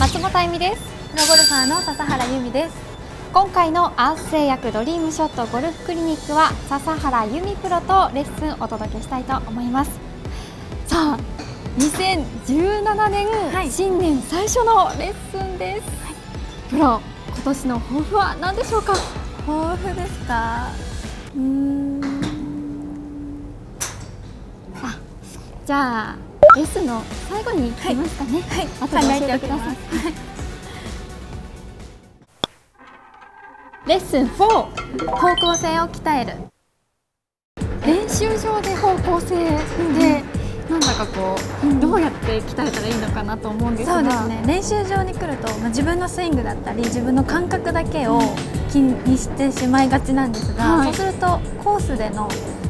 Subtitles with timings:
[0.00, 0.82] 松本あゆみです。
[1.10, 2.74] プロゴルファーの笹原由美です。
[3.32, 9.90] 今回のアース製薬ドリームショットゴルフクリニックは笹原由美プロとレッスンお届けしたいと思います。
[10.86, 11.18] さあ
[11.78, 16.14] 2017年、はい、新年最初のレッスンです、はい、
[16.70, 17.00] プロ
[17.34, 18.94] 今年の抱負は何でしょうか？
[19.46, 20.68] 抱負ですか？
[21.36, 22.00] うん。
[24.80, 24.96] あ
[25.66, 26.16] じゃあ
[26.56, 28.40] レッスンの最後に聞きますかね。
[28.40, 29.76] はい、はい、考えてください。
[33.86, 36.32] レッスン4方向性を鍛える。
[37.86, 39.44] 練習場で方向性で、
[40.68, 43.94] うん、なんだかこう、うん、どうやって鍛えたらいいのかなと思うんですが。
[43.94, 44.42] そうですね。
[44.46, 48.20] 練習場に来ると、まあ、自分のスイングだったり自分の感覚だけを
[48.70, 52.28] 気にしてしまいがちなんですが、はい、そうするとコースでの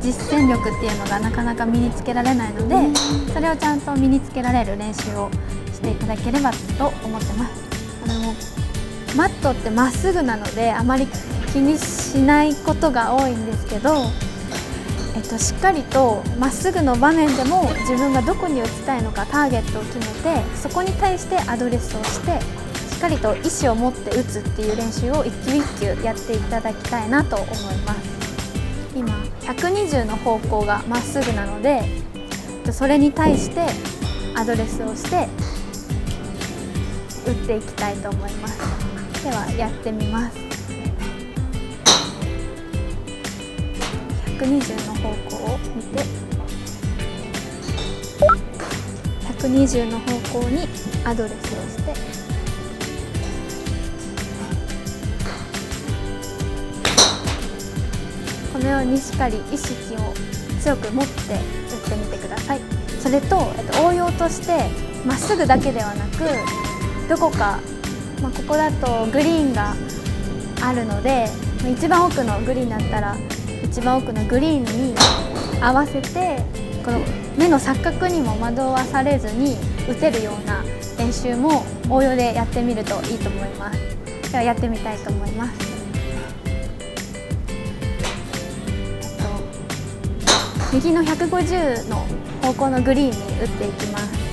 [0.00, 2.98] 実践力っていうのがなかなか身につけられないので
[3.32, 5.30] それをちゃんと身につけられる練習を
[5.72, 7.70] していただければと思ってます。
[8.04, 8.34] あの
[9.16, 11.06] マットってまっすぐなのであまり
[11.52, 14.04] 気にしないことが多いんですけど、
[15.16, 22.40] えっと、しっかりとまっすぐの場面でも自分がどこに打ちたいのかターゲットを決めてそこに対してアドレスをして
[22.94, 28.09] しっかりと意思を持って打つっていう練習を一球一球やっていただきたいなと思います
[28.94, 31.82] 今120の方向がまっすぐなので
[32.72, 33.66] それに対して
[34.34, 35.28] アドレスをして
[37.26, 38.58] 打っていきたいと思います。
[39.22, 40.38] ではやってみます。
[44.38, 46.02] 120の方向を見て
[49.38, 50.66] 120の方向に
[51.04, 51.69] アドレスを
[58.60, 60.14] のようにしっかり意識を
[60.60, 61.40] 強く持って打っ
[61.90, 62.60] てみてください。
[63.00, 64.68] それと、えっと、応用として
[65.06, 66.24] まっすぐだけではなく
[67.08, 67.58] どこか、
[68.22, 69.74] まあ、ここだとグリーンが
[70.62, 71.26] あるので
[71.72, 73.16] 一番奥のグリーンだったら
[73.64, 74.94] 一番奥のグリーンに
[75.62, 76.36] 合わせて
[76.84, 77.00] この
[77.38, 79.56] 目の錯覚にも惑わされずに
[79.88, 80.62] 打てるような
[80.98, 84.30] 練習も応用でやってみるといいと思います。
[84.30, 85.69] ではやってみたいと思います。
[90.72, 92.06] 右の150の
[92.40, 94.30] 方向のグリーンに打っていきます。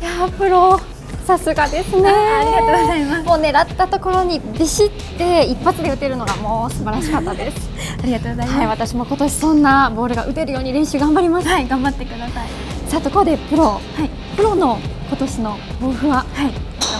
[0.00, 0.91] いやプロ。
[1.26, 2.08] さすがですね。
[2.08, 3.22] ありがとうございます。
[3.24, 7.70] もう狙ったところにビシって一発で打てるのがもう素晴らしかったです。
[8.02, 11.48] ありがとうございます、はい、私も今年そんなボールが打てるように練習頑張ります。
[11.48, 12.48] はい頑張ってください。
[12.88, 14.78] さあところでプロ、はい、プロの
[15.08, 16.16] 今年の抱負は？
[16.16, 16.26] はい。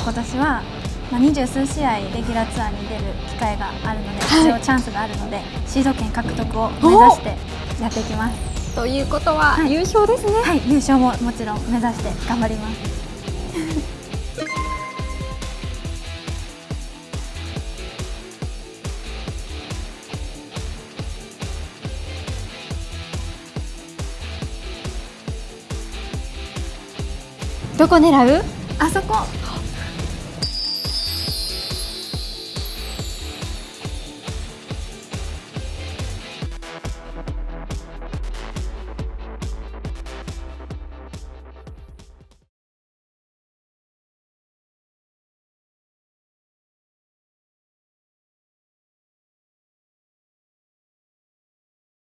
[0.04, 0.62] 今年は
[1.10, 7.36] まあ、二十数試合レギュラーツアーに出る機会があるので、はい、チャンスがあるのでシード権獲得を目指して
[7.82, 8.74] やっていきます。
[8.74, 10.32] ということは、はい、優勝ですね。
[10.42, 10.62] はい。
[10.66, 12.91] 優勝ももちろん目指して頑張ります
[27.78, 28.44] どこ狙う？
[28.78, 29.16] あそこ。